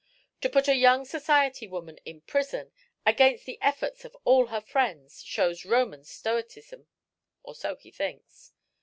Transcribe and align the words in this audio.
To 0.41 0.49
put 0.49 0.67
a 0.67 0.73
young 0.73 1.05
society 1.05 1.67
woman 1.67 1.99
in 2.05 2.21
prison, 2.21 2.71
against 3.05 3.45
the 3.45 3.59
efforts 3.61 4.03
of 4.03 4.17
all 4.25 4.47
her 4.47 4.59
friends, 4.59 5.21
shows 5.23 5.63
Roman 5.63 6.03
stoicism, 6.03 6.87
or 7.43 7.53
so 7.53 7.75
he 7.75 7.91
thinks." 7.91 8.51